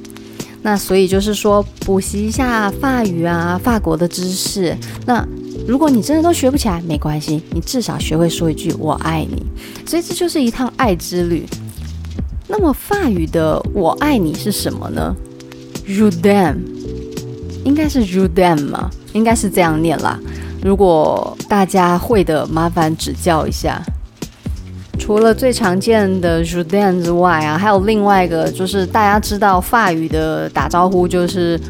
[0.60, 4.76] 那所以就是说，补习一下法语啊，法国的知识。
[5.06, 5.26] 那
[5.68, 9.42] 如果你真的都学不起来，没关系，你至少学会说一句“我爱你”。
[9.84, 11.44] 所以这就是一趟爱之旅。
[12.46, 15.14] 那么法语的“我爱你”是什么呢
[15.86, 16.56] ？Je t'aime，
[17.66, 18.88] 应该是 Je t'aime 吗？
[19.12, 20.18] 应该是这样念啦。
[20.62, 23.82] 如果大家会的，麻烦指教一下。
[24.98, 31.60] 除了最常见的 Je t'aime 之外啊，还有另外一个，就是大家知道法语的打招呼就是。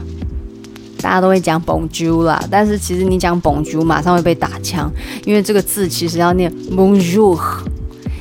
[1.00, 4.90] 大家都会讲 Bonjour 啦，但是其实你讲 Bonjour 马上会被打枪，
[5.24, 7.38] 因为这个字其实要念 Bonjour，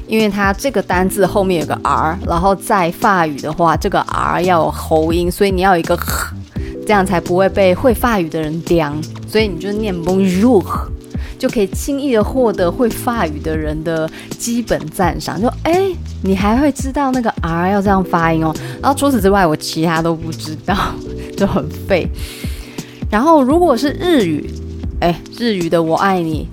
[0.07, 6.33] 因为它这个单字后面有个 r，然后在法语的话，这个 r 要有喉音，所以你要有一个呵，
[6.85, 8.93] 这样才不会被会法语的人刁。
[9.27, 10.63] 所以你就念 bonjour，
[11.37, 15.41] 就可以轻易的获得会法语的人的基本赞赏。
[15.41, 18.55] 就哎，你还会知道那个 r 要这样发音哦。
[18.81, 20.75] 然后除此之外，我其他都不知道，
[21.35, 22.07] 就很废。
[23.09, 24.49] 然后如果是日语，
[24.99, 26.47] 哎，日语的我爱你，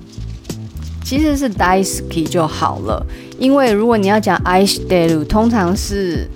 [1.04, 3.04] 其实是 daisuki 就好了，
[3.38, 6.28] 因为如果你要讲 i s h d e r u 通常是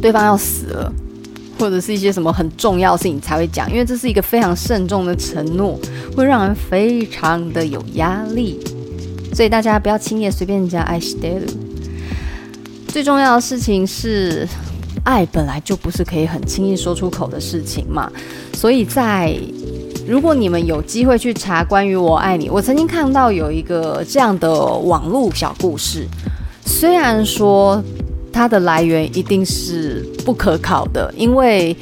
[0.00, 0.92] 对方要死了，
[1.58, 5.78] 或者是一些什么很重要的事情才会讲，因为这是一个非常慎重的承诺，
[6.16, 8.58] 会让人非常的有压力，
[9.32, 11.46] 所以大家不要轻易随便讲 i s h d e r u
[12.88, 14.46] 最重要的事情是，
[15.04, 18.10] 爱本来就不是可以很轻易说出口的事情嘛，
[18.54, 19.36] 所以在。
[20.04, 26.04] 如果你们有机会去查关于“我爱你”，我曾经看到有一个这样的网络小故事。
[26.66, 27.80] 虽然说
[28.32, 31.74] 它的来源一定是不可考的，因为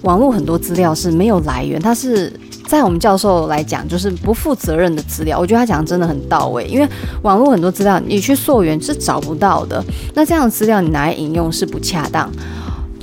[0.00, 2.32] 网络很多资料是没有来源，它是
[2.66, 5.38] 在我们教授来讲就是不负责任的资料。
[5.38, 6.88] 我觉得他讲的真的很到位，因为
[7.20, 9.84] 网络很多资料你去溯源是找不到的，
[10.14, 12.32] 那这样的资料你拿来引用是不恰当。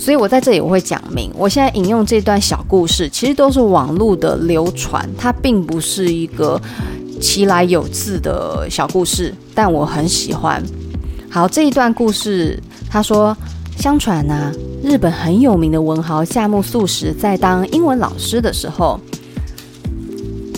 [0.03, 6.61] 所以我在这里我会讲明，我现在引用这段小故事，其实都是网络的流传，它并不是一个
[7.21, 10.61] 其来有自的小故事，但我很喜欢。
[11.29, 13.33] 好，这一段故事，他说，
[13.77, 14.51] 相传呢、
[14.83, 18.99] 日本很有名的文豪夏目漱石在当英文老师的时候，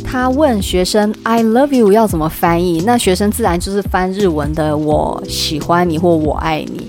[0.03, 6.87] 他问学生 “I love you” 要怎么翻译，那学生自然就是翻日文的“我喜欢你”或“我爱你”。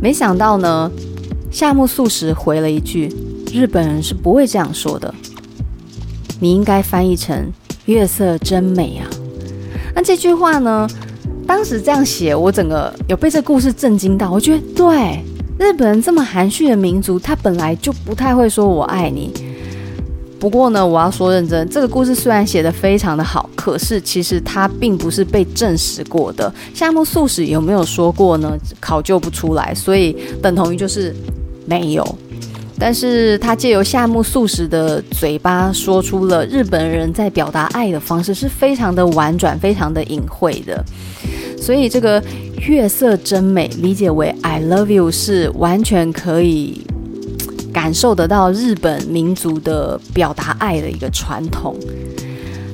[0.00, 0.88] 没想到呢。
[1.50, 3.12] 夏目漱石回了一句
[3.52, 5.14] ：“日本人是不会这样说的，
[6.40, 7.50] 你应该翻译成
[7.86, 9.06] ‘月色真美啊’。”
[9.94, 10.88] 那这句话呢？
[11.46, 14.30] 当时这样写，我整个有被这故事震惊到。
[14.32, 15.22] 我觉得，对，
[15.58, 19.32] 日本人这么含蓄的民族，他本来就不太会说我爱你。
[20.38, 26.52] 不过呢，我要说认真，这个故事虽然写得非常的好，可是其实它并不是被证实过的。
[26.74, 28.56] 夏目漱石有没有说过呢？
[28.80, 31.14] 考究不出来，所以等同于就是。
[31.68, 32.18] 没有，
[32.78, 40.84] 但是他借由夏目漱石的嘴巴说出了日本人在表达爱的方式是非常的婉转、非常的隐晦的，
[41.60, 42.22] 所以这个
[42.68, 46.86] 月色真美理解为 I love you 是完全可以
[47.76, 51.76] 感受得到日本民族的表达爱的一个传统。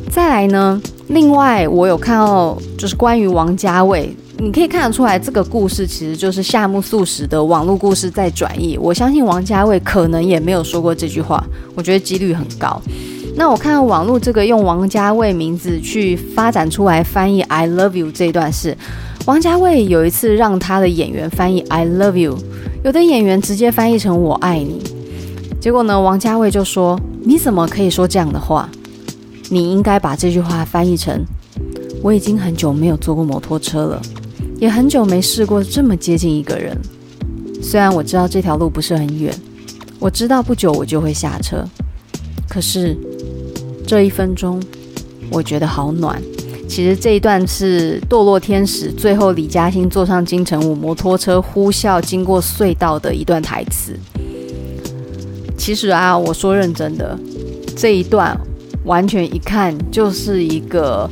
[0.09, 4.15] 再来呢，另外我有看到就是关于王家卫。
[4.39, 8.79] 你可以看得出来，这个故事其实就是夏目漱石的网络故事在转译。
[8.79, 12.81] 我相信王家卫可能也没有说过这句话，我觉得几率很高。
[13.35, 18.77] 那我看到网络这个用王家卫名字去发展出来翻译 “I love you” 这一段是，
[19.25, 22.37] 王家卫有一次让他的演员翻译 “I love you”，
[22.83, 24.83] 有的演员直接翻译成“我爱你”。
[25.61, 28.69] 结果呢，王家卫就说：“你怎么可以说这样的话？
[29.49, 31.25] 你应该把这句话翻译成
[32.03, 34.03] ‘我已经很久没有坐过摩托车了’。”
[34.59, 36.77] 也很久没试过这么接近一个人，
[37.63, 39.33] 虽然我知道这条路不是很远，
[40.01, 41.65] 我知道不久我就会下车，
[42.49, 42.97] 可是
[43.87, 44.61] 这一分钟
[45.31, 46.21] 我觉得好暖。
[46.75, 53.95] 其实这一段是《堕落天使》最后李嘉欣坐上金城武摩托车呼啸经过隧道的一段台词。
[55.55, 57.15] 其实啊，我说认真的，
[57.77, 58.35] 这一段
[58.87, 61.07] 完全一看就是一个。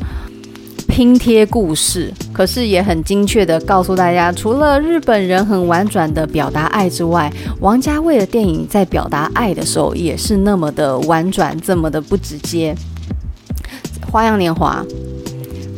[0.89, 12.75] 拼贴故事，可是也很精确地告诉大家，除了日本人很婉转的表达爱之外，王家卫的电影在表达爱的时候也是那么的婉转，这么的不直接。
[14.11, 14.85] 《花样年华》，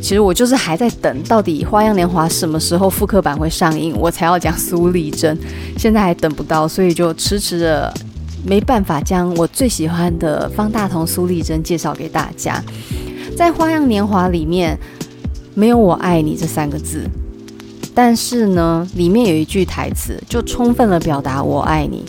[0.02, 5.38] 其实我就是还在等，到底《花样年华》什么时候复刻版会上映，我才要讲苏丽珍，
[5.78, 7.94] 现在还等不到，所以就迟迟的
[8.44, 12.62] 没办法将我最喜欢的方大同、苏丽珍介绍给大家。
[13.36, 14.78] 在《花样年华》里面。
[15.54, 17.04] 没有“我爱你”这三个字，
[17.94, 22.02] 但是呢，里面有一句台词就充分了表达“我爱你”。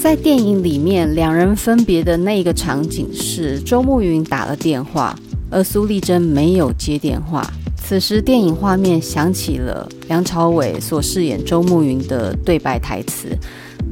[0.00, 5.18] 在电影里面，两人分别的那个场景是周慕云打了电话，
[5.50, 7.48] 而苏丽珍没有接电话。
[7.76, 13.28] 此时，电影画面响起了梁朝伟所饰演周慕云的对白台词，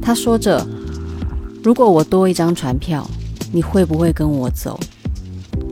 [0.01, 0.65] 他说着
[1.63, 3.09] ：“如果我多一张船票，
[3.53, 4.77] 你会不会跟我走？”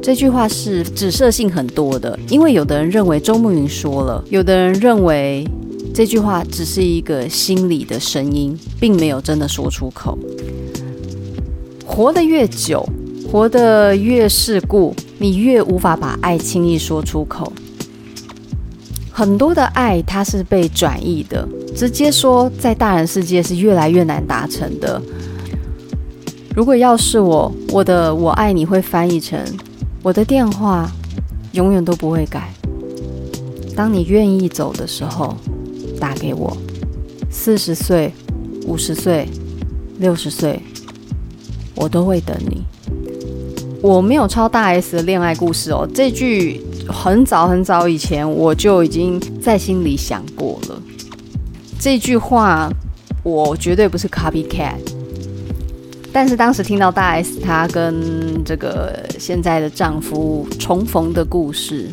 [0.02, 5.46] 这句话是指涉性很多的，因为有的人认为周慕云说了，有的人认为
[5.94, 10.18] 这句话只是一个心里的声音，并没有真的说出口。
[11.86, 12.88] 活得越久，
[13.34, 17.52] 活得越世故，你越无法把爱轻易说出口。
[19.12, 25.02] 很多的爱它是被转移的，直接说在大人世界是越来越难达成的。
[26.56, 29.40] 如果要是我，我的我爱你会翻译成
[30.04, 30.88] 我的电话
[31.54, 32.54] 永远都不会改。
[33.76, 35.36] 当你愿意走的时候，
[36.00, 36.56] 打给我。
[37.32, 38.14] 四十岁、
[38.68, 39.28] 五十岁、
[39.98, 40.62] 六十岁，
[41.74, 42.64] 我都会等你。
[43.84, 50.82] 我没有抄大 S 的恋爱故事哦，这句很早很早以前我就已经在心里想过了。
[51.78, 52.72] 这句话
[53.24, 54.78] 我绝对不是 copycat。
[56.14, 61.90] 但是当时听到大 S 她跟这个现在的丈夫重逢的故事，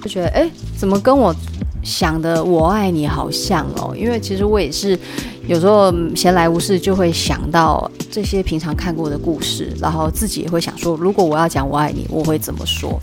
[0.00, 1.34] 就觉得哎，怎么跟我
[1.82, 3.94] 想的我爱你好像哦？
[3.94, 4.98] 因为其实我也是
[5.46, 12.98] 有时候闲来无事就会想到这些平常看过的故事，然后自己也会想说，如果我要讲我爱你，我会怎么说？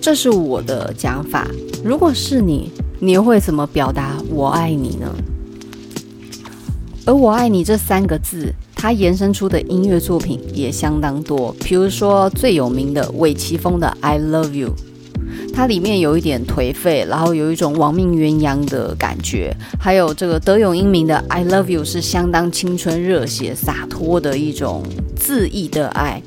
[0.00, 1.46] 这是我的讲法。
[1.84, 5.08] 如果是你，你会怎么表达我爱你呢？
[7.06, 11.54] 而我爱你这三个字，它延伸出的音乐作品也相当多。
[11.60, 14.68] 比如说最有名的韦奇峰的《I Love You》，
[15.56, 19.54] 它里面有一点颓废，然后有一种亡命鸳鸯的感觉。
[19.78, 24.82] 还有这个德永英明的《I Love You》是相当青春热血、洒脱的一种
[25.16, 26.20] 恣意的爱。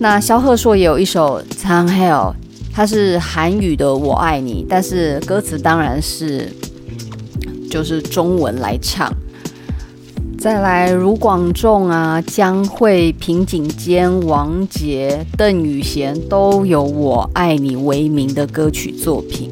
[0.00, 2.32] 那萧贺硕也有一首《藏 hell》，
[2.72, 6.48] 它是韩语的“我爱你”，但是歌词当然是
[7.70, 9.12] 就是中文来唱。
[10.40, 19.50] 再来，卢广仲啊、江蕙、平井坚、王杰、邓宇贤都有“我爱你”为名的歌曲作品，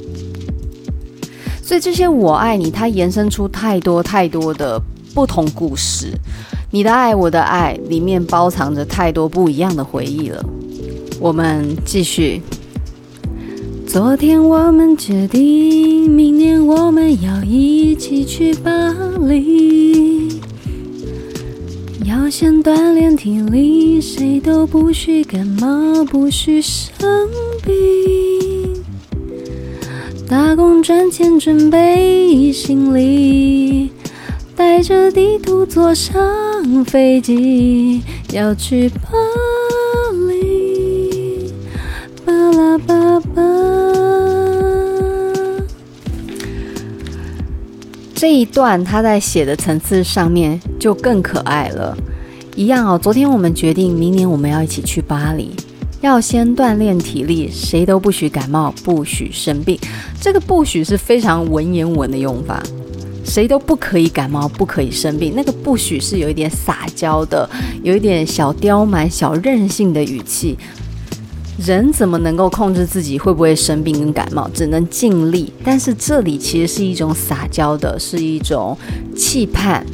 [1.63, 4.81] 所以这些“我爱你”它延伸出太多太多的
[5.15, 6.11] 不同故事。
[6.71, 10.43] 你的爱，我的爱，里面包藏着太多不一样的回忆了。
[11.21, 12.41] 我们继续。
[13.87, 18.71] 昨天我们决定，明年我们要一起去巴
[19.27, 20.38] 黎。
[22.09, 27.29] 要先锻炼体力，谁都不许感冒，不许生
[27.63, 28.83] 病。
[30.27, 33.91] 打工赚钱，准备行李，
[34.57, 38.01] 带着地图坐上飞机，
[38.33, 39.11] 要去巴
[40.29, 41.53] 黎。
[42.25, 43.88] 巴拉巴巴。
[48.19, 51.97] 这一段他在写的层次上面就更可爱了，
[52.57, 52.99] 一样哦。
[52.99, 55.53] 昨天我们决定，明年我们要一起去巴黎，
[56.01, 59.79] 要先锻炼体力，谁都不许感冒，不许生病。
[60.21, 62.61] 这个“不许”是非常文言文的用法，
[63.25, 65.33] 谁都不可以感冒，不可以生病。
[65.37, 67.49] 那个“不许”是有一点撒娇的，
[67.85, 70.59] 有一点小刁蛮、小任性的语气。
[71.59, 74.49] 人怎么能够控制自己会不会生病跟感冒？
[74.55, 75.53] 只能尽力。
[75.65, 78.79] 但是这里其实是一种撒娇的，是一种
[79.17, 79.85] 期盼。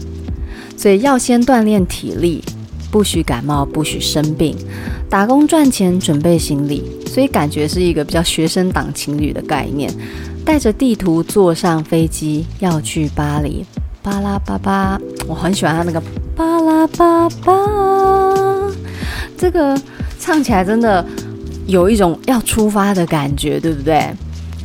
[0.76, 2.44] 所以要先锻炼体力，
[2.90, 4.54] 不许感冒，不许生病。
[5.08, 6.82] 打工赚钱，准备行李。
[7.06, 9.90] 所以感觉是一个比较学生党情侣的概念。
[10.44, 13.64] 带着地图坐上飞机，要去巴黎。
[14.02, 16.02] 巴拉巴巴，我很喜欢他那个
[16.36, 17.54] 巴拉巴巴，
[19.38, 19.74] 这个
[20.20, 21.02] 唱起来真的。
[21.66, 24.08] 有一种要出发的感觉，对不对？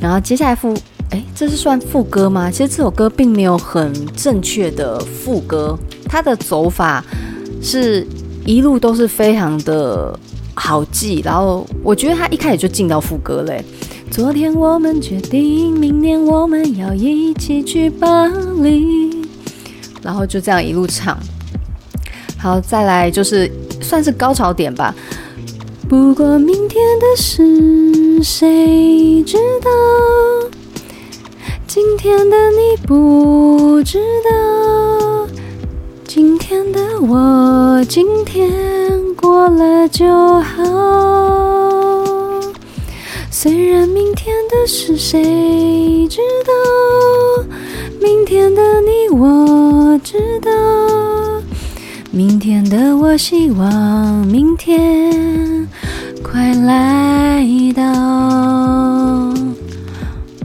[0.02, 0.74] 然后接下来副，
[1.12, 2.50] 哎，这是算副歌吗？
[2.50, 5.78] 其实这首歌并没有很正确的副歌，
[6.08, 7.04] 它的走法
[7.62, 8.06] 是
[8.46, 10.18] 一路都是非常的
[10.54, 11.22] 好记。
[11.24, 13.64] 然后我觉得他一开始就进到副歌嘞。
[14.10, 19.24] 昨天我们决定，明年我们要一起去巴黎，
[20.02, 21.18] 然后就这样一路唱。
[22.38, 24.96] 好，再来就是算是高潮点吧。
[25.90, 29.68] 不过明天的事谁知道？
[31.66, 35.28] 今天的你不知道。
[36.06, 38.52] 今天的我，今天
[39.16, 40.06] 过了就
[40.42, 40.64] 好。
[43.32, 46.54] 虽然明天的事谁知道？
[48.00, 50.52] 明天的你我知道。
[52.12, 55.68] 明天的我希望明天。
[56.32, 57.44] 快来
[57.76, 59.34] 到！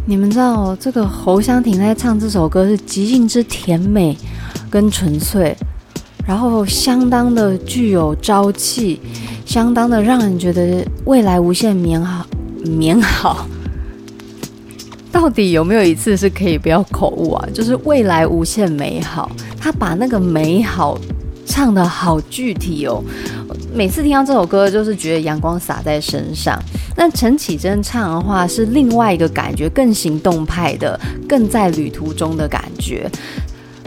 [0.06, 4.16] 你们知道这个侯湘婷在唱这首歌是极尽之甜美
[4.70, 5.54] 跟纯粹，
[6.26, 8.98] 然后相当的具有朝气，
[9.44, 12.26] 相当的让人觉得未来无限美好
[12.64, 13.46] 美好。
[15.12, 17.46] 到底有没有一次是可以不要口误啊？
[17.52, 19.30] 就是未来无限美好，
[19.60, 20.98] 他把那个美好
[21.44, 23.04] 唱得好具体哦。
[23.74, 26.56] 每次听到这首歌，就是觉得阳光洒在身上。
[26.96, 30.98] 那陈绮贞唱的话是另外一个感觉，更行动派的，
[31.28, 33.10] 更在旅途中的感觉。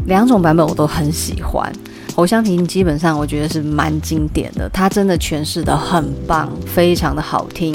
[0.07, 1.71] 两种版本我都很喜欢。
[2.13, 7.73] 侯湘婷基本上我觉得是蛮经典的，她真的诠释得很棒，非常的好听。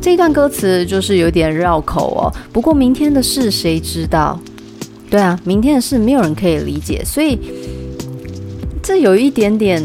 [0.00, 4.36] 这一段歌词就是有点绕口哦，不过明天的事谁知道？
[5.08, 7.38] 对啊，明天的事没有人可以理解，所以
[8.82, 9.80] 这有一点点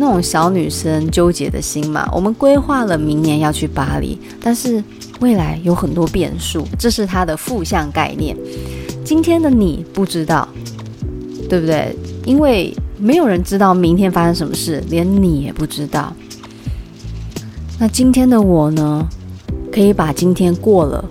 [0.00, 2.08] 那种小女生纠结的心嘛。
[2.12, 4.82] 我们规划了明年要去巴黎，但是
[5.20, 8.36] 未来有很多变数，这是它的负向概念。
[9.04, 10.48] 今天的你不知道，
[11.48, 11.94] 对不对？
[12.24, 16.12] 因为没有人知道明天发生什么事，连你也不知道。
[17.78, 19.06] 那今天的我呢？
[19.72, 21.04] 可以把今天过了，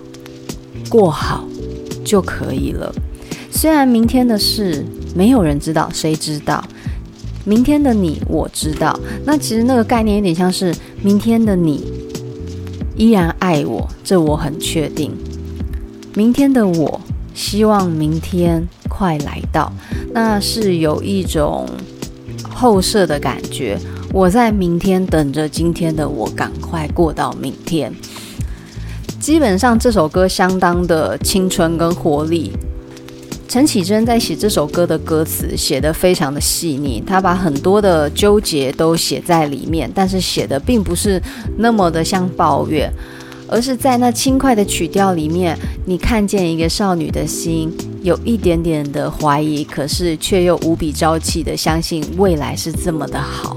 [0.90, 1.42] 过好
[2.04, 2.94] 就可以了。
[3.50, 4.84] 虽然明天的事
[5.14, 6.62] 没有人知道，谁知道？
[7.44, 8.98] 明天的你我知道。
[9.24, 11.84] 那其实那个概念有点像是明天的你
[12.96, 15.12] 依然爱我，这我很确定。
[16.14, 17.00] 明天的我
[17.34, 19.72] 希望明天快来到，
[20.12, 21.66] 那是有一种
[22.48, 23.78] 后设的感觉。
[24.12, 27.92] 我在明天等着今天的我赶快过到明天。
[29.20, 32.52] 基本上这首歌相当的青春跟活力。
[33.50, 41.20] 陈绮贞在写这首歌的歌词写得非常的细腻，她把很多的纠结都写在里面，但是写的并不是
[41.58, 42.88] 那么的像抱怨，
[43.48, 53.56] 而是在那轻快的曲调里面，你看见一个少女的心有一点点的怀疑，可是却又无比朝气的相信未来是这么的好。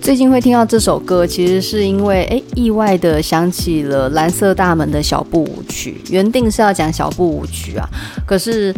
[0.00, 7.86] 最近会听到这首歌，其实是因为哎，意外的想起了蓝色大门的小步舞曲，原定是要讲小步舞曲啊，
[8.26, 8.74] 可是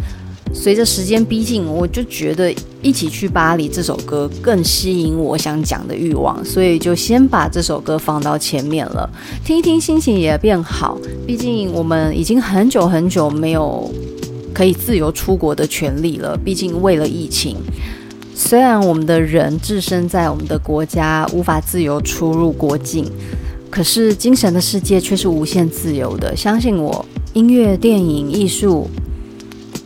[0.53, 9.09] 随着时间逼近，我就觉得一起去巴黎这首歌更吸引我想讲的欲望，所以就先把这首歌放到前面了，
[9.45, 10.99] 听一听心情也变好。
[11.25, 13.89] 毕竟我们已经很久很久没有
[14.53, 17.55] 可以自由出国的权利了，毕竟为了疫情。
[18.35, 23.09] 虽然我们的人置身在我们的国家，无法自由出入国境，
[23.69, 26.35] 可是精神的世界却是无限自由的。
[26.35, 28.87] 相信我，音乐、电影、艺术，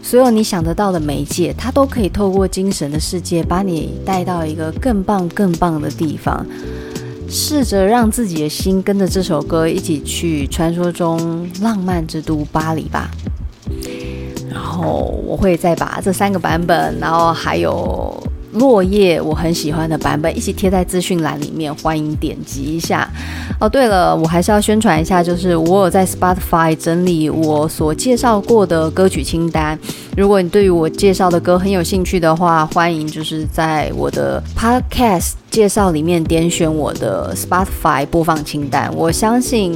[0.02, 6.46] 所有你想得到的媒介，它都可以透过精神的世界，把你带到一个更棒、更棒的地方。
[7.30, 13.12] 试着让自己的心跟着这首歌一起去传说中浪漫之都巴黎吧。
[14.50, 18.24] 然后我会再把这三个版本，然后还有。
[18.58, 23.10] 落叶，我很喜欢的版本，一起贴在资讯栏里面，欢迎点击一下。
[23.60, 29.78] 哦，对了，我还是要宣传一下，就是我有在 Spotify 整理我所介绍过的歌曲清单。
[30.16, 38.92] 如果你对于我介绍的歌很有兴趣的话，欢迎就是在我的 Podcast 介绍里面点选我的 Spotify 播放清单。
[38.96, 39.76] 我相信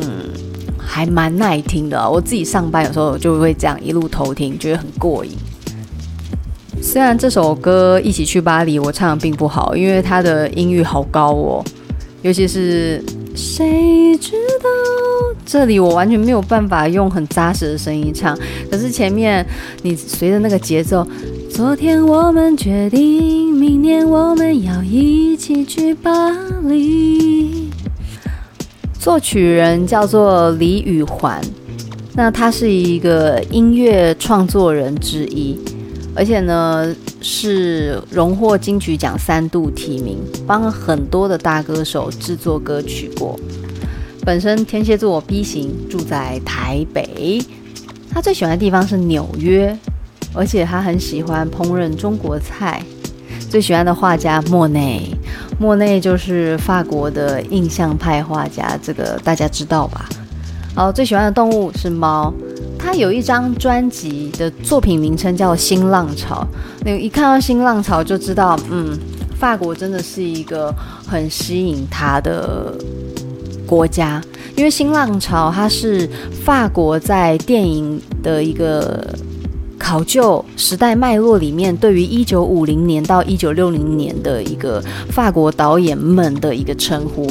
[0.78, 5.32] 还蛮耐听的，我自己上班有时候就会这样一路偷听，觉得很过瘾。
[6.82, 11.64] 虽然这首歌《一起去巴黎》我唱的并不好，因为它的音域好高哦，
[12.24, 13.02] 尤其是
[13.36, 14.68] 谁知道
[15.46, 18.38] 这里我完全没有办法用很扎实的声音唱。
[18.70, 19.46] 可是前面
[19.84, 21.08] 你随着那个节奏，
[21.50, 26.32] 昨天我们决定，明年我们要一起去巴
[26.64, 27.70] 黎。
[29.00, 31.40] 作曲人叫做李宇环，
[32.16, 35.58] 那他是一个音乐创作人之一。
[36.14, 43.40] 而且呢，是荣获金曲奖三度提名，帮很多的大歌手制作歌曲过。
[44.26, 47.42] 本身天蝎座 B 型，住在台北。
[48.14, 49.76] 他最喜欢的地方是纽约，
[50.34, 52.84] 而且他很喜欢烹饪中国菜。
[53.50, 55.10] 最喜欢的画家莫内，
[55.58, 60.08] 莫内就是法国的印象派画家，这个大家知道吧？
[60.76, 62.34] 好，最喜欢的动物是猫。
[62.84, 66.46] 他有一张专辑的作品名称叫《新浪潮》，
[66.84, 68.98] 你一看到《新浪潮》就知道，嗯，
[69.40, 70.74] 法国真的是一个
[71.08, 72.74] 很吸引他的
[73.68, 74.22] 国家，
[74.58, 76.10] 因为新浪潮它是
[76.44, 79.08] 法国在电影的一个
[79.82, 84.80] 考究时代脉络里面，对于一九五零年到一九六零年的一个
[85.10, 87.28] 法国导演们的一个称呼。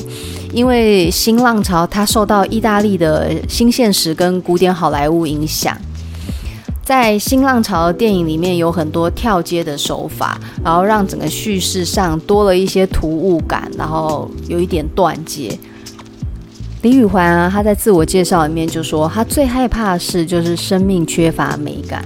[0.52, 5.74] 因为新浪潮，它受到意大利的新现实跟古典好莱坞影响，
[6.84, 15.56] 在新浪潮的电影里面有很多跳接的手法，然后让整个叙事上多了一些突兀感，然后有一点断接。
[16.82, 22.04] 李宇环啊，他在自我介绍里面就说，他最害怕的事就是生命缺乏美感。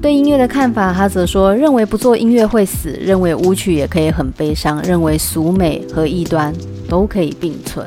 [0.00, 6.54] 对音乐的看法，他则说：认为不做音乐会死，认为舞曲也可以很悲伤，认为俗美和异端
[6.88, 7.84] 都可以并存。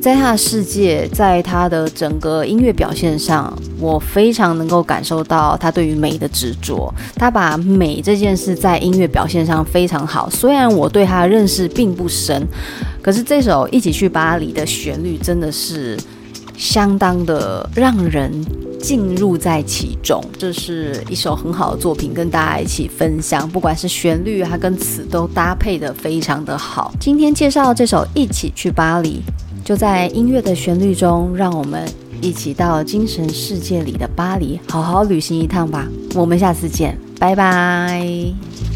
[0.00, 6.92] 在他的世界，在他的整个音乐表现上，我非常能够感受到他对于美的执着。
[7.16, 10.30] 他把美这件事在音乐表现上非常好。
[10.30, 12.46] 虽然我对他的认识并不深，
[13.02, 15.98] 可是这首《一起去巴黎》的旋律真的是
[16.56, 18.32] 相当的让人
[18.80, 20.22] 进入在其中。
[20.38, 23.48] 这是一首很好的作品，跟大家一起分享。
[23.48, 26.92] 不管是旋律，它跟词都搭配得非常的好。
[27.00, 29.22] 今天介绍这首《一起去巴黎》。
[29.66, 31.88] 就在音乐的旋律中，让我们
[32.22, 35.88] 一起到精神世界里的巴黎，好好旅行一趟吧。
[36.14, 38.75] 我们下次见，拜拜。